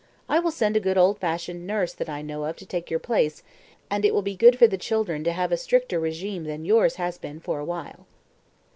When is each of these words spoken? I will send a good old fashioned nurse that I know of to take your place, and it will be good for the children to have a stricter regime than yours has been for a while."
I 0.27 0.39
will 0.39 0.49
send 0.49 0.75
a 0.75 0.79
good 0.79 0.97
old 0.97 1.19
fashioned 1.19 1.67
nurse 1.67 1.93
that 1.93 2.09
I 2.09 2.23
know 2.23 2.45
of 2.45 2.55
to 2.55 2.65
take 2.65 2.89
your 2.89 2.97
place, 2.99 3.43
and 3.87 4.03
it 4.03 4.15
will 4.15 4.23
be 4.23 4.35
good 4.35 4.57
for 4.57 4.65
the 4.65 4.75
children 4.75 5.23
to 5.25 5.31
have 5.31 5.51
a 5.51 5.57
stricter 5.57 5.99
regime 5.99 6.45
than 6.45 6.65
yours 6.65 6.95
has 6.95 7.19
been 7.19 7.39
for 7.39 7.59
a 7.59 7.65
while." 7.65 8.07